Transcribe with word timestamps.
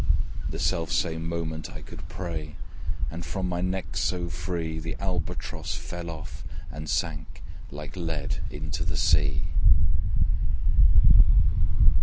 The 0.49 0.57
spell 0.57 0.85
begins 0.87 1.01
to 1.03 1.03
break. 1.03 1.13
The 1.13 1.13
self 1.13 1.13
same 1.13 1.29
moment 1.29 1.69
I 1.69 1.81
could 1.83 2.09
pray; 2.09 2.55
And 3.11 3.23
from 3.23 3.47
my 3.47 3.61
neck 3.61 3.95
so 3.95 4.29
free 4.29 4.79
The 4.79 4.95
Albatross 4.99 5.75
fell 5.75 6.09
off, 6.09 6.43
and 6.71 6.89
sank 6.89 7.43
Like 7.69 7.95
lead 7.95 8.39
into 8.49 8.83
the 8.83 8.97
sea. 8.97 9.43